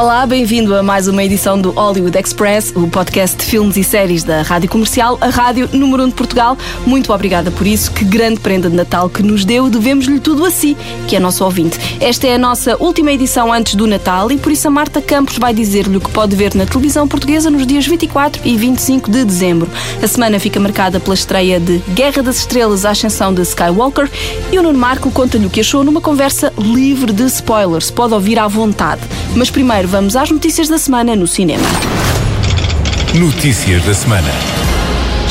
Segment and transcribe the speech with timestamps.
[0.00, 4.24] Olá, bem-vindo a mais uma edição do Hollywood Express, o podcast de filmes e séries
[4.24, 6.56] da Rádio Comercial, a rádio número 1 um de Portugal.
[6.86, 10.50] Muito obrigada por isso, que grande prenda de Natal que nos deu, devemos-lhe tudo a
[10.50, 10.74] si,
[11.06, 11.78] que é nosso ouvinte.
[12.00, 15.36] Esta é a nossa última edição antes do Natal e por isso a Marta Campos
[15.36, 19.22] vai dizer-lhe o que pode ver na televisão portuguesa nos dias 24 e 25 de
[19.22, 19.70] dezembro.
[20.02, 24.10] A semana fica marcada pela estreia de Guerra das Estrelas, a ascensão de Skywalker
[24.50, 27.90] e o Nuno Marco conta-lhe o que achou numa conversa livre de spoilers.
[27.90, 29.02] Pode ouvir à vontade.
[29.36, 31.66] Mas primeiro, vamos às notícias da semana no cinema.
[33.14, 34.59] Notícias da semana.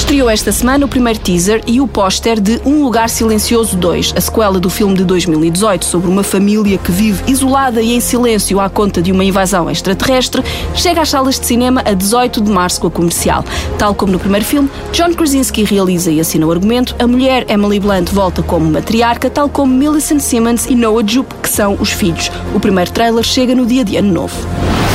[0.09, 4.20] Estreou esta semana o primeiro teaser e o póster de Um Lugar Silencioso 2, a
[4.20, 8.68] sequela do filme de 2018 sobre uma família que vive isolada e em silêncio à
[8.72, 12.88] conta de uma invasão extraterrestre, chega às salas de cinema a 18 de março com
[12.88, 13.46] a comercial.
[13.77, 17.79] Tal como no primeiro filme, John Krasinski realiza e assina o argumento, a mulher Emily
[17.79, 22.32] Blunt volta como matriarca, tal como Millicent Simmons e Noah Jupe, que são os filhos.
[22.55, 24.35] O primeiro trailer chega no dia de ano novo.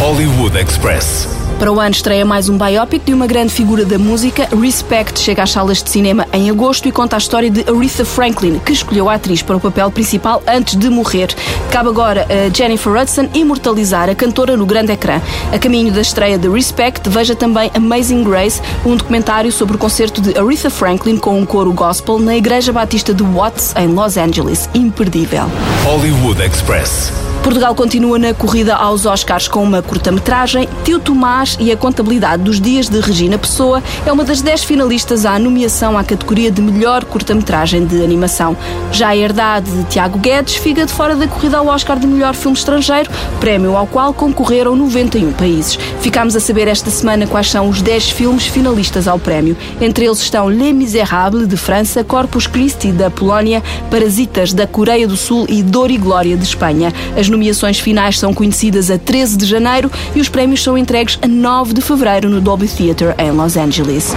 [0.00, 1.43] Hollywood Express.
[1.64, 4.46] Para o ano estreia mais um biopic de uma grande figura da música.
[4.54, 8.58] Respect chega às salas de cinema em agosto e conta a história de Aretha Franklin,
[8.58, 11.34] que escolheu a atriz para o papel principal antes de morrer.
[11.70, 15.22] Cabe agora a Jennifer Hudson imortalizar a cantora no grande ecrã.
[15.50, 20.20] A caminho da estreia de Respect, veja também Amazing Grace, um documentário sobre o concerto
[20.20, 24.68] de Aretha Franklin com um coro gospel na Igreja Batista de Watts, em Los Angeles.
[24.74, 25.50] Imperdível.
[25.86, 27.10] Hollywood Express.
[27.44, 30.66] Portugal continua na corrida aos Oscars com uma curta-metragem.
[30.82, 35.26] Tio Tomás e a contabilidade dos dias de Regina Pessoa é uma das 10 finalistas
[35.26, 38.56] à nomeação à categoria de melhor curta-metragem de animação.
[38.90, 42.34] Já a Herdade de Tiago Guedes fica de fora da corrida ao Oscar de melhor
[42.34, 45.78] filme estrangeiro, prémio ao qual concorreram 91 países.
[46.00, 49.54] Ficámos a saber esta semana quais são os 10 filmes finalistas ao prémio.
[49.82, 55.16] Entre eles estão Les Miserables, de França, Corpus Christi, da Polónia, Parasitas, da Coreia do
[55.16, 56.90] Sul e Dor e Glória, de Espanha.
[57.14, 61.26] As nomeações finais são conhecidas a 13 de janeiro e os prémios são entregues a
[61.26, 64.14] 9 de fevereiro no Dolby Theatre em Los Angeles.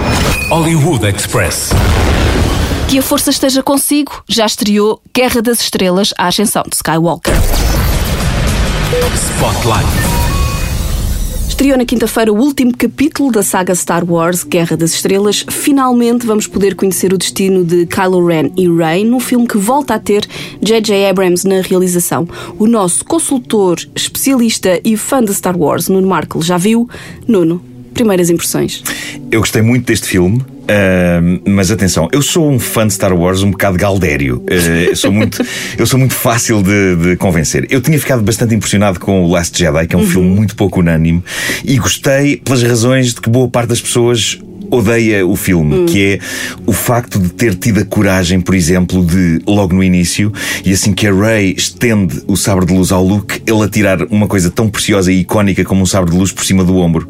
[0.49, 1.71] Hollywood Express.
[2.87, 7.33] Que a força esteja consigo, já estreou Guerra das Estrelas, a ascensão de Skywalker.
[9.15, 10.16] Spotlight.
[11.47, 15.45] Estreou na quinta-feira o último capítulo da saga Star Wars, Guerra das Estrelas.
[15.49, 19.95] Finalmente vamos poder conhecer o destino de Kylo Ren e Rey num filme que volta
[19.95, 20.27] a ter
[20.61, 21.09] J.J.
[21.09, 22.27] Abrams na realização.
[22.59, 26.87] O nosso consultor, especialista e fã de Star Wars, Nuno Markle, já viu?
[27.27, 28.83] Nuno, primeiras impressões.
[29.31, 30.45] Eu gostei muito deste filme.
[30.67, 34.37] Uh, mas atenção, eu sou um fã de Star Wars um bocado galdério.
[34.37, 35.41] Uh, eu, sou muito,
[35.77, 37.65] eu sou muito fácil de, de, convencer.
[37.69, 40.07] Eu tinha ficado bastante impressionado com o Last Jedi, que é um uhum.
[40.07, 41.23] filme muito pouco unânime,
[41.63, 44.39] e gostei pelas razões de que boa parte das pessoas
[44.69, 45.85] odeia o filme, hum.
[45.85, 46.19] que é
[46.65, 50.31] o facto de ter tido a coragem, por exemplo, de logo no início,
[50.65, 54.27] e assim que a Rey estende o sabre de luz ao Luke, ele atirar uma
[54.27, 57.09] coisa tão preciosa e icónica como um sabre de luz por cima do ombro,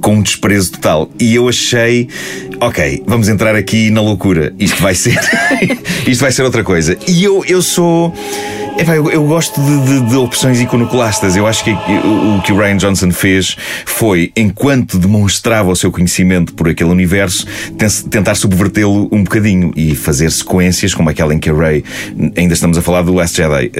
[0.00, 1.10] com um desprezo total.
[1.18, 2.08] E eu achei,
[2.60, 4.54] ok, vamos entrar aqui na loucura.
[4.58, 5.18] Isto vai ser,
[6.06, 6.96] isto vai ser outra coisa.
[7.06, 8.12] E eu, eu sou
[8.78, 11.34] Epá, eu, eu gosto de, de, de, opções iconoclastas.
[11.34, 15.90] Eu acho que o, o, que o Ryan Johnson fez foi, enquanto demonstrava o seu
[15.90, 17.44] conhecimento por aquele universo,
[18.08, 21.82] tentar subvertê-lo um bocadinho e fazer sequências como aquela em que a Rey,
[22.36, 23.70] ainda estamos a falar do Last Jedi, uh,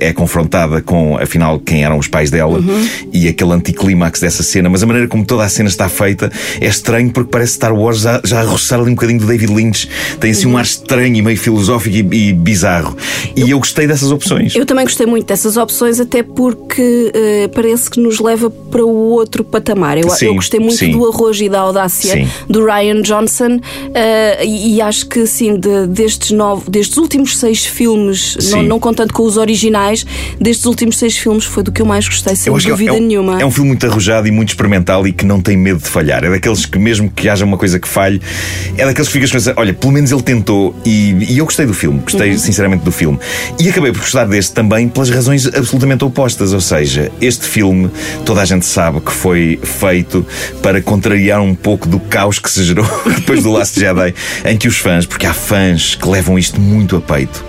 [0.00, 2.88] é confrontada com, afinal, quem eram os pais dela uhum.
[3.12, 4.68] e aquele anticlímax dessa cena.
[4.68, 8.00] Mas a maneira como toda a cena está feita é estranho porque parece Star Wars
[8.00, 9.88] já, já a roçar ali um bocadinho do David Lynch.
[10.18, 10.54] Tem assim uhum.
[10.54, 12.96] um ar estranho e meio filosófico e, e bizarro.
[13.36, 14.56] E eu gostei dessas opções opções.
[14.56, 19.10] Eu também gostei muito dessas opções, até porque uh, parece que nos leva para o
[19.10, 19.98] outro patamar.
[19.98, 20.90] Eu, sim, eu gostei muito sim.
[20.90, 22.28] do arrojo e da audácia sim.
[22.48, 27.64] do Ryan Johnson uh, e, e, acho que sim, de, destes, nove, destes últimos seis
[27.64, 30.06] filmes, não, não, contando com os originais,
[30.40, 33.00] destes últimos seis filmes foi do que eu mais gostei, sem é dúvida é um,
[33.00, 33.40] nenhuma.
[33.40, 36.24] É um filme muito arrojado e muito experimental e que não tem medo de falhar.
[36.24, 38.20] É daqueles que, mesmo que haja uma coisa que falhe,
[38.76, 41.74] é daqueles que ficas pensando, olha, pelo menos ele tentou e, e eu gostei do
[41.74, 42.38] filme, gostei uhum.
[42.38, 43.18] sinceramente do filme.
[43.58, 46.52] E acabei por gostar também pelas razões absolutamente opostas.
[46.52, 47.90] Ou seja, este filme,
[48.24, 50.24] toda a gente sabe que foi feito
[50.62, 52.86] para contrariar um pouco do caos que se gerou
[53.16, 54.14] depois do Last Jedi,
[54.44, 57.44] em que os fãs, porque há fãs que levam isto muito a peito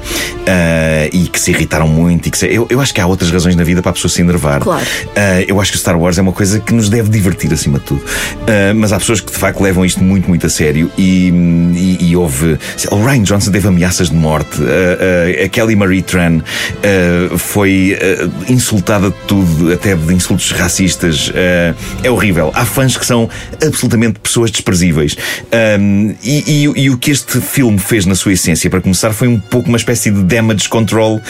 [0.50, 2.28] uh, e que se irritaram muito.
[2.28, 4.10] E que se, eu, eu acho que há outras razões na vida para a pessoa
[4.10, 4.62] se enervar.
[4.62, 4.84] Claro.
[4.84, 7.86] Uh, eu acho que Star Wars é uma coisa que nos deve divertir acima de
[7.86, 8.02] tudo.
[8.02, 11.30] Uh, mas há pessoas que de facto levam isto muito, muito a sério e,
[11.76, 12.58] e, e houve.
[12.92, 14.60] O Ryan Johnson teve ameaças de morte,
[15.44, 16.42] a Kelly Marie Tran
[16.80, 21.30] uh, foi uh, insultada de tudo, até de insultos racistas.
[21.30, 22.52] Uh, é horrível.
[22.54, 23.30] Há fãs que são
[23.66, 25.16] absolutamente pessoas desprezíveis.
[25.80, 29.28] Um, e, e, e, o que este filme fez na sua essência, para começar, foi
[29.28, 31.22] um pouco uma espécie de damage control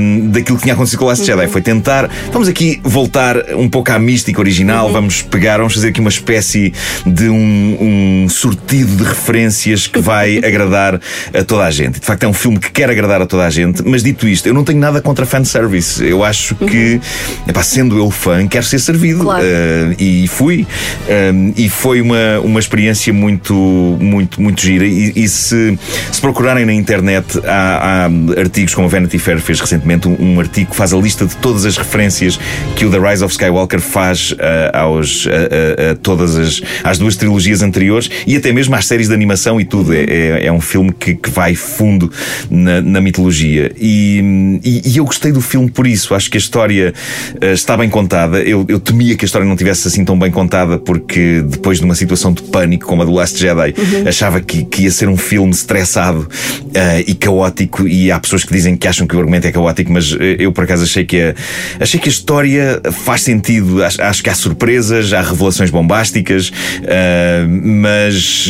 [0.00, 1.44] um, daquilo que tinha acontecido com o Last Jedi.
[1.44, 1.52] Uhum.
[1.52, 4.92] Foi tentar, vamos aqui voltar um pouco à mística original, uhum.
[4.92, 6.72] vamos pegar, vamos fazer aqui uma espécie
[7.06, 11.00] de um, um sortido de referências que vai agradar
[11.32, 12.00] a toda a gente.
[12.00, 14.46] De facto, é um filme que quer agradar a toda a gente, mas dito isto,
[14.46, 16.04] eu não tenho nada contra fanservice.
[16.04, 17.00] Eu acho que, uhum.
[17.48, 19.24] epá, sendo eu fã, quero ser servido.
[19.24, 19.42] Claro.
[19.42, 20.66] Uh, e fui.
[21.08, 23.54] Um, e foi uma, uma experiência muito,
[24.00, 24.86] muito, muito gira.
[24.86, 25.78] E, e se,
[26.10, 30.40] se procurarem na internet, há, há, artigos como a Vanity Fair fez recentemente, um, um,
[30.40, 32.38] artigo que faz a lista de todas as referências
[32.76, 34.36] que o The Rise of Skywalker faz uh,
[34.72, 39.14] aos, a, a, todas as, às duas trilogias anteriores e até mesmo às séries de
[39.14, 39.94] animação e tudo.
[39.94, 42.10] É, é, é um filme que, que vai fundo
[42.50, 43.72] na, na mitologia.
[43.78, 46.14] E, e, e, eu gostei do filme por isso.
[46.14, 46.94] Acho que a história
[47.42, 48.40] uh, está bem contada.
[48.42, 51.84] Eu, eu temia que a história não tivesse assim tão bem contada, porque depois de
[51.84, 54.08] uma situação de pânico como a do Last Jedi, uhum.
[54.08, 57.86] achava que, que, ia ser um filme estressado uh, e caótico.
[57.86, 60.52] E há pessoas que dizem que acham que o argumento é caótico, mas eh, eu
[60.52, 61.34] por acaso achei que a,
[61.78, 63.82] achei que a história faz sentido.
[63.84, 68.48] Acho, acho que há surpresas, há revelações bombásticas, uh, mas,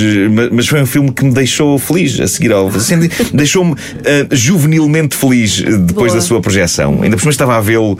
[0.52, 2.68] mas foi um filme que me deixou feliz a seguir ao.
[2.68, 3.74] Assim, Deixou-me
[4.30, 6.20] juvenilmente feliz depois Boa.
[6.20, 7.00] da sua projeção.
[7.02, 7.98] Ainda por cima estava a vê-lo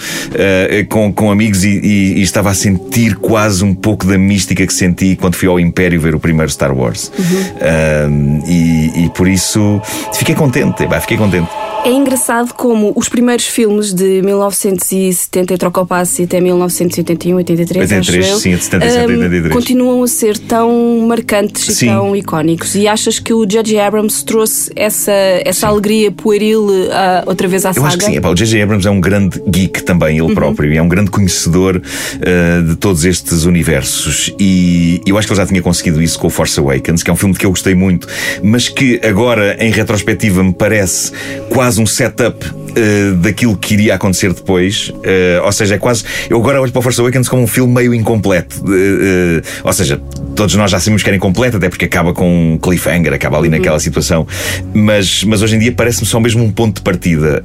[0.89, 4.73] com, com amigos e, e, e estava a sentir quase um pouco da mística que
[4.73, 7.11] senti quando fui ao Império ver o primeiro Star Wars.
[7.19, 8.43] Uhum.
[8.47, 9.81] e, e, por isso
[10.15, 11.49] fiquei contente, bah, fiquei contente.
[11.85, 18.27] É engraçado como os primeiros filmes de 1970 troca o passe até 1981, 83, 83
[18.27, 19.55] acho sim, de 77 um, 83.
[19.55, 21.87] continuam a ser tão marcantes sim.
[21.87, 22.75] e tão icónicos.
[22.75, 23.81] E achas que o J.J.
[23.81, 25.13] Abrams trouxe essa,
[25.45, 26.91] essa alegria pueril uh,
[27.27, 27.89] outra vez à Eu saga?
[27.89, 28.17] acho que sim.
[28.17, 28.63] Epá, o J.J.
[28.63, 30.35] Abrams é um grande geek também, ele uhum.
[30.35, 30.73] próprio.
[30.73, 34.35] É um grande conhecedor uh, de todos estes universos.
[34.39, 37.13] E eu acho que ele já tinha conseguido isso com o Force Awakens, que é
[37.13, 38.07] um filme que eu gostei muito,
[38.43, 41.13] mas que agora, em retrospectiva, me parece
[41.49, 44.89] quase um setup uh, daquilo que iria acontecer depois.
[44.89, 46.05] Uh, ou seja, é quase.
[46.29, 48.63] Eu agora olho para o Force Awakens como um filme meio incompleto.
[48.63, 50.01] Uh, ou seja,
[50.35, 53.49] todos nós já sabemos que era incompleto, até porque acaba com um cliffhanger, acaba ali
[53.49, 53.81] naquela uhum.
[53.81, 54.27] situação.
[54.73, 57.43] Mas, mas hoje em dia parece-me só mesmo um ponto de partida.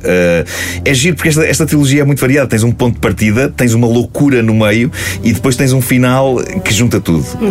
[0.83, 2.47] é giro porque esta, esta trilogia é muito variada.
[2.47, 4.91] Tens um ponto de partida, tens uma loucura no meio
[5.23, 7.25] e depois tens um final que junta tudo.
[7.41, 7.49] Uhum.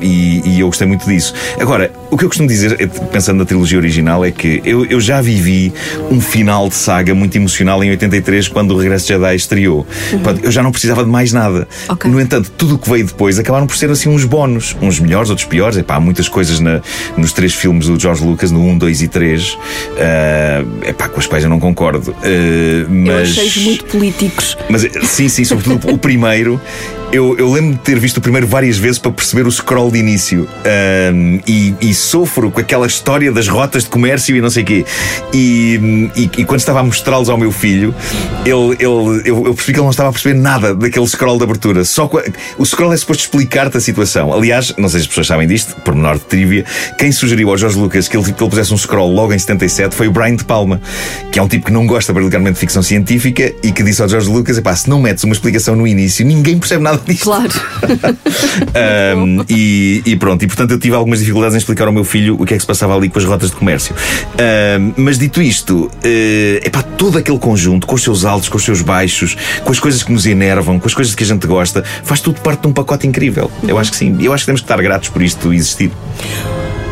[0.00, 1.34] E, e eu gostei muito disso.
[1.58, 5.20] Agora, o que eu costumo dizer, pensando na trilogia original, é que eu, eu já
[5.20, 5.72] vivi
[6.10, 9.86] um final de saga muito emocional em 83, quando o Regresso de Jedi estreou.
[10.12, 10.38] Uhum.
[10.42, 11.66] Eu já não precisava de mais nada.
[11.88, 12.10] Okay.
[12.10, 14.76] No entanto, tudo o que veio depois acabaram por ser assim uns bónus.
[14.80, 15.78] Uns melhores, outros piores.
[15.78, 16.80] Epá, há muitas coisas na,
[17.16, 19.58] nos três filmes do George Lucas, no 1, 2 e 3, uh,
[19.96, 22.10] eh, epá, com as quais eu não concordo.
[22.10, 23.36] Uh, mas...
[23.36, 24.56] Eu achei muito políticos.
[24.68, 26.60] Mas, sim, sim, sobretudo o primeiro
[27.12, 29.98] eu, eu lembro de ter visto o primeiro várias vezes para perceber o scroll de
[29.98, 30.48] início.
[31.12, 34.66] Um, e, e, sofro com aquela história das rotas de comércio e não sei o
[34.66, 34.84] quê.
[35.32, 37.94] E, e, e, quando estava a mostrá-los ao meu filho,
[38.44, 41.44] ele, ele, eu, eu, percebi que ele não estava a perceber nada daquele scroll de
[41.44, 41.84] abertura.
[41.84, 42.08] Só
[42.56, 44.32] o scroll é suposto explicar-te a situação.
[44.32, 46.64] Aliás, não sei se as pessoas sabem disto, por menor de trivia,
[46.96, 49.94] quem sugeriu ao Jorge Lucas que ele, que ele pusesse um scroll logo em 77
[49.96, 50.80] foi o Brian De Palma,
[51.32, 54.08] que é um tipo que não gosta particularmente de ficção científica e que disse ao
[54.08, 57.24] Jorge Lucas: se não metes uma explicação no início, ninguém percebe nada disto.
[57.24, 57.50] Claro.
[59.16, 62.36] um, e, e, pronto, e portanto eu tive algumas dificuldades em explicar ao meu filho
[62.38, 63.94] o que é que se passava ali com as rotas de comércio.
[64.78, 68.56] Um, mas dito isto, é uh, para todo aquele conjunto, com os seus altos, com
[68.56, 71.46] os seus baixos, com as coisas que nos enervam, com as coisas que a gente
[71.46, 73.50] gosta, faz tudo parte de um pacote incrível.
[73.66, 74.16] Eu acho que sim.
[74.20, 75.90] Eu acho que temos que estar gratos por isto existir.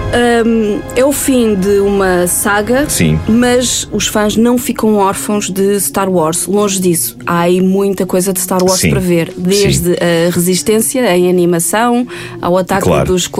[0.08, 3.18] Um, é o fim de uma saga, Sim.
[3.28, 6.46] mas os fãs não ficam órfãos de Star Wars.
[6.46, 8.90] Longe disso, há aí muita coisa de Star Wars Sim.
[8.90, 9.96] para ver, desde Sim.
[10.00, 12.06] a resistência em animação
[12.40, 13.06] ao ataque, claro.
[13.06, 13.30] dos,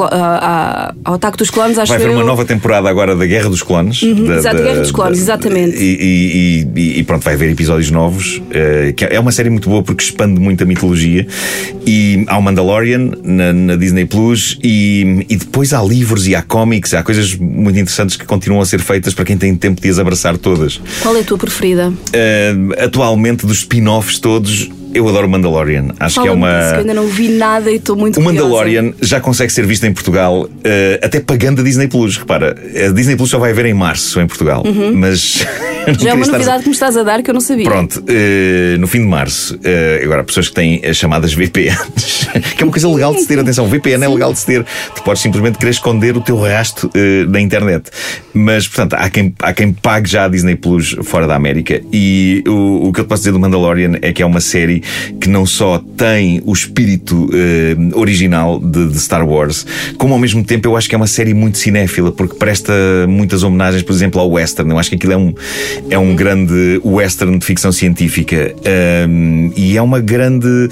[1.04, 1.78] ao ataque dos clones.
[1.78, 2.18] Acho Vai haver eu...
[2.18, 4.02] uma nova temporada agora da Guerra dos Clones.
[4.02, 5.76] Uhum, da, exato, da, Guerra dos Clones, da, exatamente.
[5.78, 8.36] E, e, e, pronto, vai haver episódios novos.
[8.36, 11.26] Uh, que é uma série muito boa porque expande muito a mitologia.
[11.86, 16.42] E há o Mandalorian na, na Disney Plus, e, e depois há livros e há
[16.58, 19.88] cómics, há coisas muito interessantes que continuam a ser feitas para quem tem tempo de
[19.88, 20.80] as abraçar todas.
[21.00, 21.90] Qual é a tua preferida?
[21.90, 25.88] Uh, atualmente, dos spin-offs todos, eu adoro Mandalorian.
[25.98, 26.48] Acho que é uma.
[26.60, 28.44] disso, eu ainda não vi nada e estou muito O curiosa.
[28.44, 32.16] Mandalorian já consegue ser visto em Portugal, eh, até pagando a Disney Plus.
[32.18, 34.62] Repara, a Disney Plus só vai haver em março em Portugal.
[34.94, 35.46] Mas.
[35.88, 35.94] Uhum.
[36.00, 37.64] Já é uma estar- novidade que me estás a dar que eu não sabia.
[37.64, 42.62] Pronto, eh, no fim de março, eh, agora, pessoas que têm as chamadas VPNs, que
[42.62, 44.66] é uma coisa legal de se ter, atenção, VPN é legal de se ter.
[44.94, 47.90] Tu podes simplesmente querer esconder o teu rasto eh, na internet.
[48.34, 51.80] Mas, portanto, há quem, há quem pague já a Disney Plus fora da América.
[51.90, 54.82] E o, o que eu te posso dizer do Mandalorian é que é uma série
[55.20, 59.66] que não só tem o espírito eh, original de, de Star Wars,
[59.96, 62.72] como ao mesmo tempo eu acho que é uma série muito cinéfila, porque presta
[63.08, 64.70] muitas homenagens, por exemplo, ao western.
[64.70, 65.34] Eu acho que aquilo é um,
[65.90, 68.54] é um grande western de ficção científica.
[69.08, 70.68] Um, e é uma grande.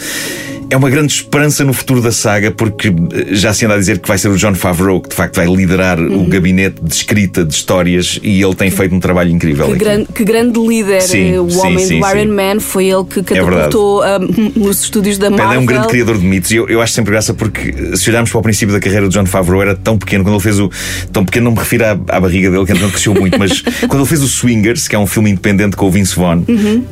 [0.69, 3.99] É uma grande esperança no futuro da saga, porque eh, já se anda a dizer
[3.99, 7.45] que vai ser o John Favreau que de facto vai liderar o gabinete de escrita
[7.45, 9.67] de histórias e ele tem feito um trabalho incrível.
[9.69, 12.33] Que grande, que grande líder, Sim, eh, o homem sim, do Iron.
[12.35, 13.45] Man, foi ele que verdade.
[13.47, 14.19] catapultou ah,
[14.57, 15.53] nos estúdios da Marvel.
[15.53, 18.11] é um grande criador de mitos e eu, eu acho sempre graça porque eh, se
[18.11, 20.59] olharmos para o princípio da carreira de John Favreau era tão pequeno quando ele fez
[20.59, 20.71] o.
[21.13, 24.01] Tão pequeno não me refiro à, à barriga dele, que entretanto cresceu muito, mas quando
[24.01, 26.85] ele fez o Swingers, que é um filme independente com o Vince Vaughn, Uhum.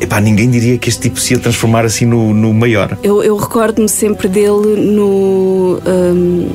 [0.00, 2.96] epá, ninguém diria que este tipo se ia transformar assim no, no maior.
[3.02, 6.48] Eu, eu recordo-me sempre dele no ahm,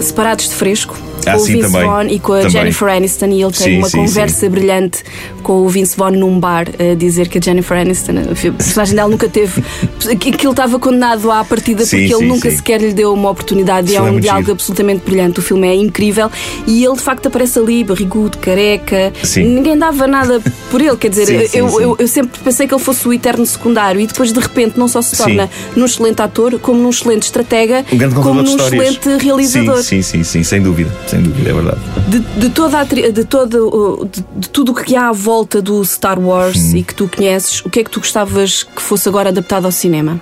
[0.00, 0.96] Separados de Fresco.
[1.26, 1.86] Ah, com o sim, Vince também.
[1.88, 2.50] Vaughn e com a Também.
[2.50, 5.02] Jennifer Aniston e ele tem Sim, uma sim, conversa brilhante
[5.42, 9.08] com o Vince Vaughn num bar a dizer que a Jennifer Aniston, a personagem dela
[9.08, 9.62] nunca teve
[10.18, 13.94] que ele estava condenado à partida porque ele nunca sequer lhe deu uma oportunidade e
[13.94, 14.52] é é um diálogo giro.
[14.52, 15.40] absolutamente brilhante.
[15.40, 16.30] O filme é incrível
[16.66, 19.12] e ele de facto aparece ali, barrigudo, careca.
[19.22, 19.44] Sim.
[19.44, 20.40] Ninguém dava nada
[20.70, 24.00] por ele, quer dizer, eu, eu- eu sempre pensei que ele fosse o eterno secundário
[24.00, 27.84] e depois de repente não só se torna num excelente ator, como num excelente estratega,
[27.92, 29.82] Um como num excelente realizador.
[29.82, 31.80] Sim, sim, sim, sim, sem dúvida, sem dúvida, é verdade.
[32.08, 35.82] De, de toda a de, todo, de, de tudo o que há à volta do
[35.84, 36.76] Star Wars Hum.
[36.76, 39.72] e que tu conheces, o que é que tu gostavas que fosse agora adaptado ao
[39.72, 40.20] cinema?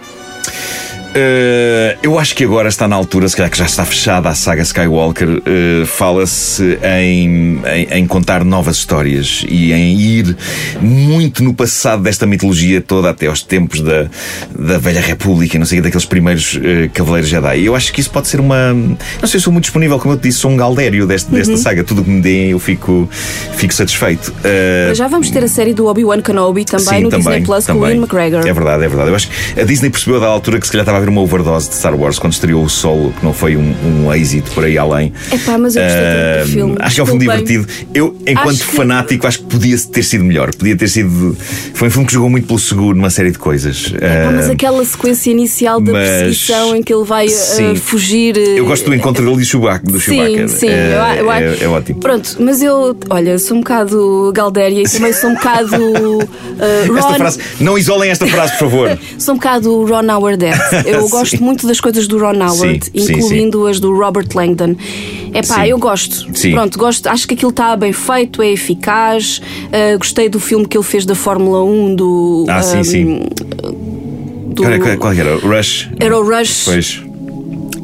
[1.15, 4.35] Uh, eu acho que agora está na altura, se calhar que já está fechada a
[4.35, 10.37] saga Skywalker, uh, fala-se em, em, em contar novas histórias e em ir
[10.81, 14.09] muito no passado desta mitologia toda, até aos tempos da,
[14.59, 17.65] da Velha República e não sei, daqueles primeiros uh, Cavaleiros Jedi.
[17.65, 18.73] Eu acho que isso pode ser uma.
[18.73, 21.39] Não sei, eu sou muito disponível, como eu te disse, sou um galdério deste, Uhum.
[21.39, 21.85] desta saga.
[21.85, 23.09] Tudo o que me deem, eu fico,
[23.57, 24.35] fico satisfeito.
[24.95, 27.97] Já vamos ter a série do Obi-Wan Kenobi também no Disney Plus com o Ian
[27.97, 28.47] McGregor.
[28.47, 29.11] É verdade, é verdade.
[29.11, 31.09] Eu acho que a Disney percebeu a dada altura que se calhar estava a haver
[31.11, 33.75] uma overdose de Star Wars quando estreou o solo, que não foi um,
[34.07, 35.13] um êxito por aí além.
[35.31, 36.77] Epá, mas eu gostei tanto do filme.
[36.81, 37.67] Acho que é um filme divertido.
[37.93, 40.55] Eu, enquanto Acho que- fanático, acho que podia ter sido melhor.
[40.55, 41.37] Podia ter sido.
[41.75, 43.93] Foi um filme que jogou muito pelo seguro numa série de coisas.
[43.95, 47.75] Epá, Ah, mas aquela sequência inicial da mas- perseguição em que ele vai uh, Sim.
[47.77, 48.37] fugir.
[48.37, 50.49] uh, eu gosto do encontro dele e Chewbacca, do Sim, Chewbacca.
[50.49, 52.01] sim, É, eu, eu, é- é ótimo.
[52.01, 56.29] Pronto, mas eu, olha, sou um bocado Galdéria e também sou um bocado uh,
[56.97, 57.15] Esta Ron.
[57.17, 58.99] frase, não isolem esta frase, por favor.
[59.19, 60.45] Sou um bocado Ron Howard
[60.95, 61.11] Eu Sim.
[61.11, 64.77] gosto muito das coisas do Ron Howard, Sim, sim, incluindo as do Robert Langdon.
[65.33, 65.67] É pá, Sim.
[65.71, 66.27] eu gosto.
[66.37, 66.53] Sim.
[66.53, 67.07] Pronto, gosto.
[67.09, 69.41] Acho que aquilo está bem feito, é eficaz.
[69.67, 72.47] Uh, gostei do filme que ele fez da Fórmula 1 do.
[72.49, 73.21] Ah, sim, um, sim.
[74.55, 75.37] do- Qual, qual, qual era?
[75.39, 75.91] Rush?
[75.99, 76.65] Era o Rush.
[76.67, 77.04] Pois.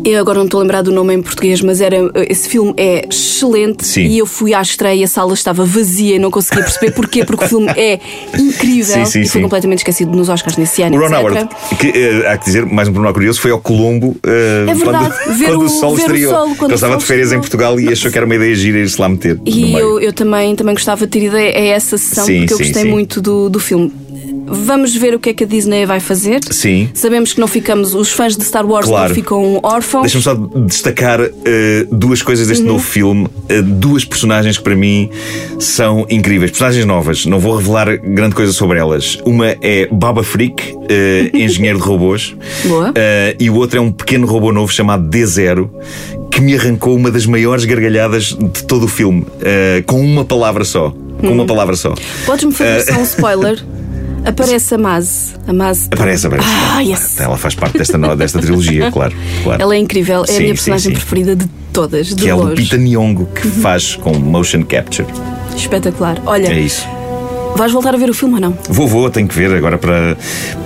[0.04, 1.96] Eu agora não estou a lembrar do nome em português, mas era
[2.28, 4.02] esse filme é excelente Sim.
[4.06, 7.24] e eu fui à estreia e a sala estava vazia e não conseguia perceber porquê,
[7.24, 7.98] porque o filme é
[8.38, 10.96] incrível Sim, sim, e foi completamente esquecido nos Oscars nesse ano.
[10.98, 11.14] Ron.
[11.14, 14.74] Howard, que eh, há que dizer, mais um pormenor curioso, foi ao Colombo eh, É
[14.74, 16.32] verdade, quando, ver quando o- o sol ver o estreou.
[16.34, 17.40] sol, quando o estava de férias em estreou.
[17.40, 19.38] Portugal e achou que era uma ideia gira ir-se lá meter.
[19.44, 22.84] E eu, eu também, também gostava de ter ido a essa sessão porque eu gostei
[22.84, 23.92] muito do, do filme.
[24.52, 26.40] Vamos ver o que é que a Disney vai fazer.
[26.50, 26.88] Sim.
[26.92, 29.08] Sabemos que não ficamos, os fãs de Star Wars Claro.
[29.08, 30.02] não ficam órfãos.
[30.02, 30.34] Deixa-me só
[30.66, 32.72] destacar eh, duas coisas deste Uhum.
[32.72, 33.28] novo filme.
[33.48, 35.08] Eh, duas personagens que para mim
[35.58, 36.50] são incríveis.
[36.50, 37.26] Personagens novas.
[37.26, 39.18] Não vou revelar grande coisa sobre elas.
[39.24, 42.34] Uma é Baba Freak, eh, engenheiro de robôs.
[42.64, 42.92] Boa.
[43.38, 45.70] E o outro é um pequeno robô novo chamado D0
[46.30, 49.24] que me arrancou uma das maiores gargalhadas de todo o filme.
[49.42, 50.92] eh, com uma palavra só.
[51.20, 51.94] Com uma palavra só.
[52.24, 53.62] Podes-me fazer Eh, só um spoiler?
[54.24, 55.34] Aparece a Maz.
[55.46, 56.48] A Maz Aparece, aparece.
[56.48, 57.18] Ah, yes.
[57.20, 59.14] Ela faz parte desta, desta trilogia, claro.
[59.42, 59.62] claro.
[59.62, 60.96] Ela é incrível, é a Sim, minha sim, personagem sim.
[60.98, 62.44] preferida de todas, de Que é a longe.
[62.46, 62.50] Uhum.
[62.50, 65.08] Lupita Nyong'o que faz com motion capture.
[65.56, 66.20] Espetacular.
[66.26, 66.86] Olha, É isso.
[67.60, 68.58] Vais voltar a ver o filme ou não?
[68.68, 70.16] Vou, vou, tenho que ver agora para.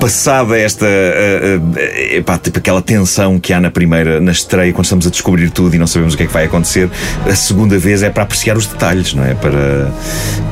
[0.01, 0.87] Passada esta.
[0.87, 5.11] eh, eh, epá, tipo aquela tensão que há na primeira, na estreia, quando estamos a
[5.11, 6.89] descobrir tudo e não sabemos o que é que vai acontecer.
[7.29, 9.35] A segunda vez é para apreciar os detalhes, não é?
[9.35, 9.91] Para,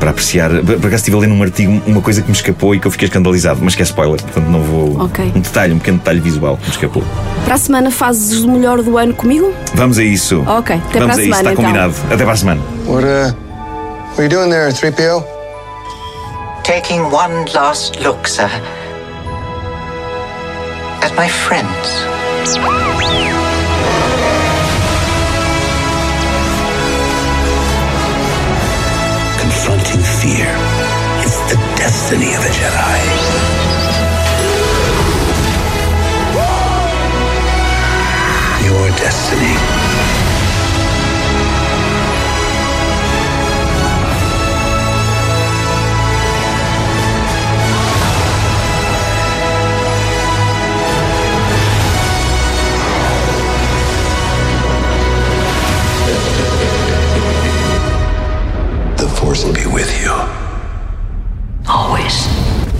[0.00, 0.50] para apreciar.
[0.50, 2.90] Por acaso estive a ler num artigo uma coisa que me escapou e que eu
[2.90, 5.00] fiquei escandalizado, mas que é spoiler, portanto não vou.
[5.04, 5.32] Ok.
[5.34, 7.04] Um detalhe, um pequeno detalhe visual que me escapou.
[7.44, 9.52] Para a semana fazes o melhor do ano comigo?
[9.74, 10.42] Vamos a isso.
[10.46, 11.64] Ok, até Vamos para a a isso, semana, está então.
[11.64, 11.94] combinado.
[12.10, 12.60] Até para a semana.
[12.86, 13.34] What, uh,
[14.12, 15.41] what are you doing there, 3PO?
[16.64, 18.48] Taking one last look, sir.
[21.02, 21.88] at my friends.
[29.40, 30.50] Confronting fear
[31.26, 32.98] is the destiny of a Jedi.
[38.64, 39.81] Your destiny.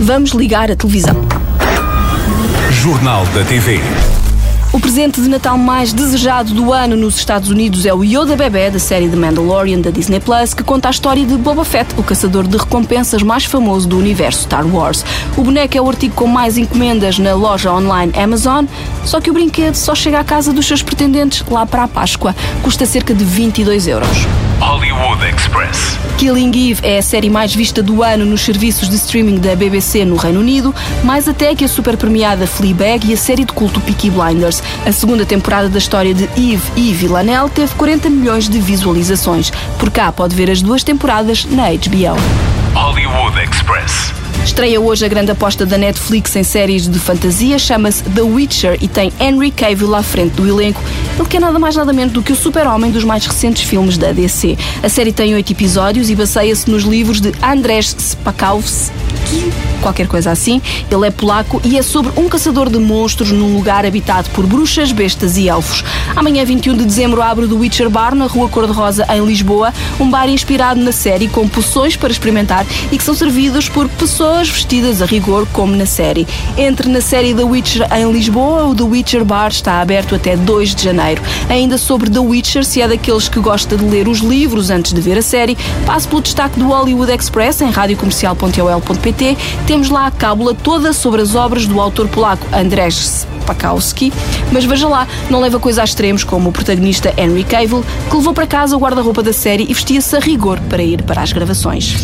[0.05, 1.15] Vamos ligar a televisão.
[2.69, 3.79] Jornal da TV.
[4.73, 8.69] O presente de Natal mais desejado do ano nos Estados Unidos é o Yoda Bebé,
[8.69, 12.03] da série The Mandalorian da Disney Plus, que conta a história de Boba Fett, o
[12.03, 15.05] caçador de recompensas mais famoso do universo Star Wars.
[15.37, 18.65] O boneco é o artigo com mais encomendas na loja online Amazon,
[19.05, 22.35] só que o brinquedo só chega à casa dos seus pretendentes lá para a Páscoa.
[22.61, 24.27] Custa cerca de 22 euros.
[24.63, 25.99] Hollywood Express.
[26.17, 30.05] Killing Eve é a série mais vista do ano nos serviços de streaming da BBC
[30.05, 33.81] no Reino Unido, mais até que a super premiada Fleabag e a série de culto
[33.81, 34.63] Peaky Blinders.
[34.85, 39.51] A segunda temporada da história de Eve e Villanelle teve 40 milhões de visualizações.
[39.77, 42.52] Por cá pode ver as duas temporadas na HBO.
[42.73, 44.11] Hollywood Express.
[44.43, 48.87] Estreia hoje a grande aposta da Netflix em séries de fantasia, chama-se The Witcher e
[48.87, 50.81] tem Henry Cavill à frente do elenco.
[51.17, 53.97] Ele que é nada mais nada menos do que o super-homem dos mais recentes filmes
[53.97, 54.57] da DC.
[54.81, 58.91] A série tem oito episódios e baseia-se nos livros de Andrzej Spakowski,
[59.83, 60.61] qualquer coisa assim.
[60.89, 64.91] Ele é polaco e é sobre um caçador de monstros num lugar habitado por bruxas,
[64.91, 65.83] bestas e elfos.
[66.15, 70.09] Amanhã, 21 de dezembro, abre o The Witcher Bar na Rua Cor-de-Rosa, em Lisboa, um
[70.09, 75.01] bar inspirado na série com poções para experimentar e que são servidos por pessoas vestidas
[75.01, 76.27] a rigor, como na série.
[76.57, 80.75] Entre na série The Witcher em Lisboa, o The Witcher Bar está aberto até 2
[80.75, 81.21] de janeiro.
[81.49, 85.01] Ainda sobre The Witcher, se é daqueles que gosta de ler os livros antes de
[85.01, 89.37] ver a série, passe pelo destaque do Hollywood Express em radiocomercial.ol.pt.
[89.73, 94.13] Temos lá a cábula toda sobre as obras do autor polaco Andrzej Spakowski,
[94.51, 98.35] mas veja lá, não leva coisa a extremos como o protagonista Henry Cavill, que levou
[98.35, 101.95] para casa o guarda-roupa da série e vestia-se a rigor para ir para as gravações.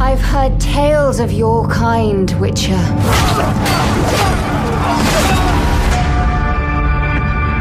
[0.00, 2.74] I've heard tales of your kind, Witcher.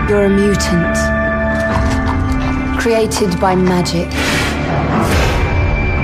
[0.10, 0.98] You're a mutant.
[2.80, 4.10] Created by magic.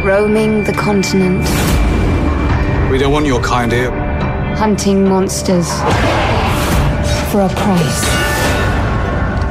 [0.06, 1.44] Roaming the continent,
[2.92, 3.92] We don't want your kind here.
[4.56, 5.68] hunting monsters.
[7.32, 8.04] For a price.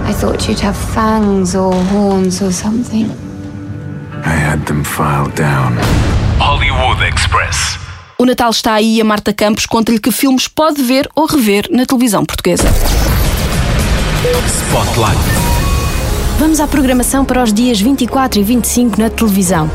[0.08, 3.10] I thought you'd have fangs or horns or something.
[4.24, 5.76] I had them filed down.
[6.38, 7.78] Hollywood Express.
[8.18, 11.68] O Natal está aí e a Marta Campos conta-lhe que filmes pode ver ou rever
[11.70, 12.68] na televisão portuguesa.
[14.46, 15.18] Spotlight.
[16.38, 19.70] Vamos à programação para os dias 24 e 25 na televisão.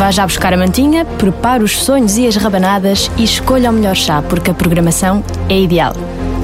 [0.00, 3.94] Vá já buscar a mantinha, prepare os sonhos e as rabanadas e escolha o melhor
[3.94, 5.92] chá, porque a programação é ideal.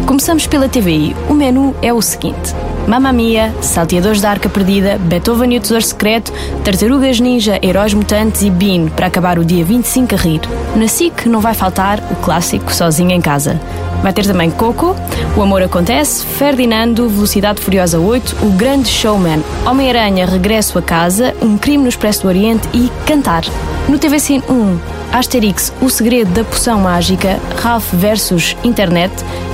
[0.04, 1.16] Começamos pela TVI.
[1.26, 2.54] O menu é o seguinte:
[2.86, 6.30] Mamma Mia, Salteadores da Arca Perdida, Beethoven e o Tesouro Secreto,
[6.62, 10.40] Tartarugas Ninja, Heróis Mutantes e Bean, para acabar o dia 25 a rir.
[10.76, 13.58] Na SIC não vai faltar o clássico Sozinho em Casa.
[14.02, 14.94] Vai ter também Coco,
[15.36, 21.58] O Amor Acontece, Ferdinando, Velocidade Furiosa 8, O Grande Showman, Homem-Aranha, Regresso a Casa, Um
[21.58, 23.44] Crime no Expresso do Oriente e Cantar.
[23.88, 24.78] No TV Cine 1,
[25.12, 29.12] Asterix, O Segredo da Poção Mágica, Ralph versus Internet,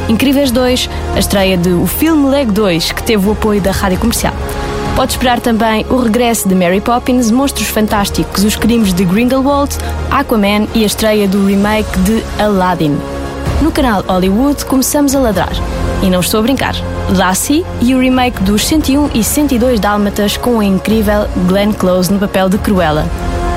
[0.09, 3.99] Incríveis 2, a estreia de O Filme Leg 2, que teve o apoio da Rádio
[3.99, 4.35] Comercial.
[4.97, 9.75] Pode esperar também o regresso de Mary Poppins, Monstros Fantásticos, Os Crimes de Grindelwald,
[10.11, 12.99] Aquaman e a estreia do remake de Aladdin.
[13.63, 15.53] No canal Hollywood começamos a ladrar.
[16.03, 16.75] E não estou a brincar.
[17.17, 22.19] Lassie e o remake dos 101 e 102 Dálmatas com a incrível Glenn Close no
[22.19, 23.07] papel de Cruella.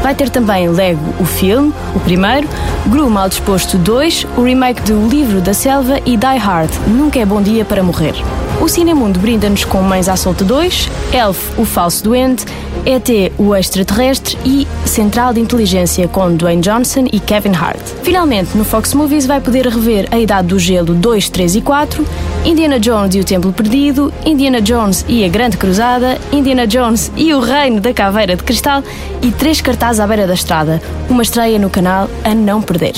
[0.03, 2.47] Vai ter também Lego, o filme, o primeiro,
[2.85, 7.17] Gru Mal Disposto 2, o remake de O Livro da Selva e Die Hard, Nunca
[7.17, 8.13] é Bom Dia para Morrer.
[8.61, 12.45] O Cinemundo brinda-nos com Mães à Solta 2, Elf, o Falso Doente,
[12.85, 17.79] ET, o Extraterrestre e Central de Inteligência com Dwayne Johnson e Kevin Hart.
[18.03, 22.05] Finalmente, no Fox Movies vai poder rever A Idade do Gelo 2, 3 e 4,
[22.45, 27.33] Indiana Jones e o Templo Perdido, Indiana Jones e a Grande Cruzada, Indiana Jones e
[27.33, 28.83] o Reino da Caveira de Cristal
[29.21, 30.81] e três cartazes à beira da estrada.
[31.09, 32.93] Uma estreia no canal a não perder.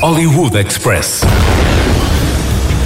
[0.00, 1.22] Hollywood Express.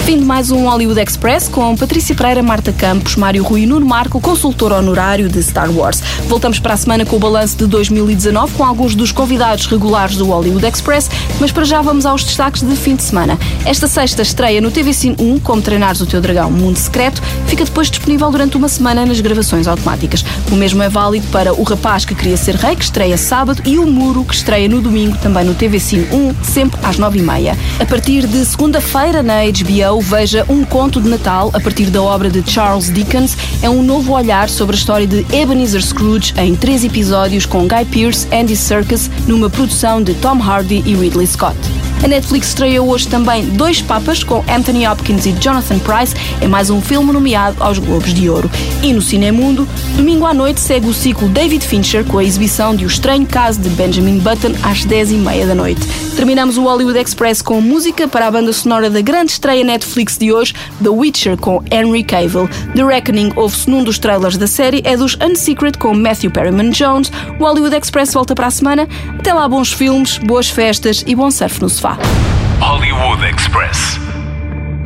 [0.07, 3.85] Fim de mais um Hollywood Express com Patrícia Pereira, Marta Campos, Mário Rui e Nuno
[3.85, 6.01] Marco, consultor honorário de Star Wars.
[6.29, 10.27] Voltamos para a semana com o balanço de 2019 com alguns dos convidados regulares do
[10.27, 13.37] Hollywood Express, mas para já vamos aos destaques de fim de semana.
[13.64, 17.64] Esta sexta estreia no TV Cine 1 Como Treinares o Teu Dragão Mundo Secreto, fica
[17.64, 20.25] depois disponível durante uma semana nas gravações automáticas.
[20.53, 23.77] O mesmo é válido para O Rapaz que Queria Ser Rei, que estreia sábado, e
[23.77, 27.57] O Muro, que estreia no domingo, também no TV Cine 1, sempre às 9h30.
[27.81, 32.30] A partir de segunda-feira na HBO, veja Um Conto de Natal, a partir da obra
[32.30, 33.37] de Charles Dickens.
[33.62, 37.85] É um novo olhar sobre a história de Ebenezer Scrooge em três episódios com Guy
[37.87, 41.56] Pearce, Andy Serkis, numa produção de Tom Hardy e Ridley Scott.
[42.04, 46.14] A Netflix estreou hoje também Dois Papas com Anthony Hopkins e Jonathan Price.
[46.40, 48.50] É mais um filme nomeado aos Globos de Ouro.
[48.82, 52.85] E no Cinemundo, domingo à noite segue o ciclo David Fincher com a exibição de
[52.85, 55.80] O Estranho Caso de Benjamin Button às 10h30 da noite.
[56.14, 60.32] Terminamos o Hollywood Express com música para a banda sonora da grande estreia Netflix de
[60.32, 62.48] hoje, The Witcher com Henry Cavill.
[62.74, 67.11] The Reckoning ouve-se num dos trailers da série, é dos Unsecret com Matthew Perryman Jones.
[67.38, 68.88] O Hollywood Express volta para a semana.
[69.18, 71.86] Até lá, bons filmes, boas festas e bom surf no sofá.
[71.94, 73.99] Hollywood Express.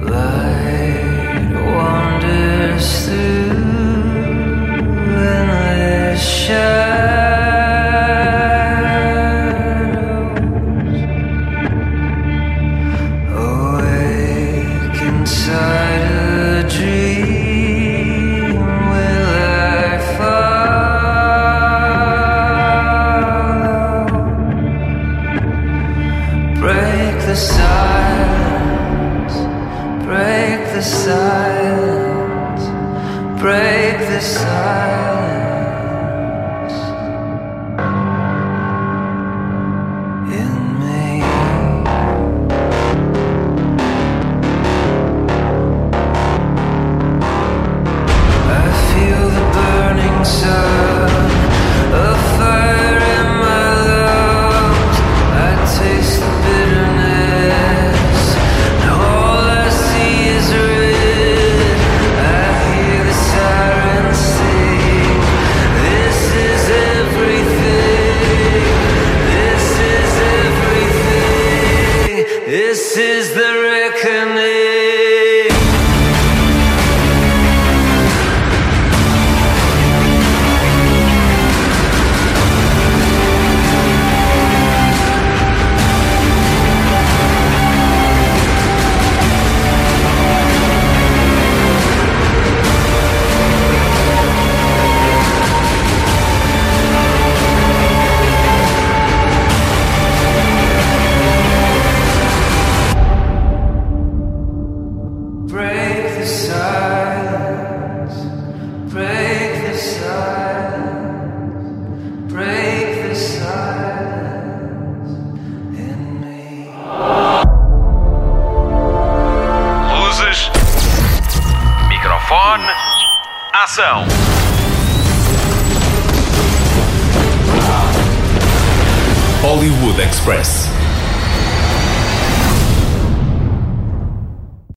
[0.01, 0.71] Break